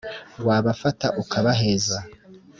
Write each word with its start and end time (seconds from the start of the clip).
Wabafata 0.47 1.07
ukabaheza 1.21 1.97